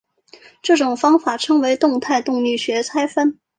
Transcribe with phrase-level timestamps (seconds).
[0.63, 3.37] 这种方法称为动态动力学拆分。